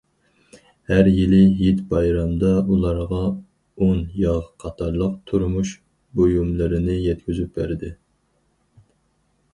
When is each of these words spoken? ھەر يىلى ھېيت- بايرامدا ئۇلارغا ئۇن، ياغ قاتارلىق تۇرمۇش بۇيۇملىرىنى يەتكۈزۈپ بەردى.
ھەر 0.91 1.09
يىلى 1.17 1.41
ھېيت- 1.59 1.83
بايرامدا 1.91 2.53
ئۇلارغا 2.77 3.19
ئۇن، 3.35 4.01
ياغ 4.23 4.41
قاتارلىق 4.65 5.15
تۇرمۇش 5.33 5.77
بۇيۇملىرىنى 6.21 6.97
يەتكۈزۈپ 7.07 7.57
بەردى. 7.61 7.97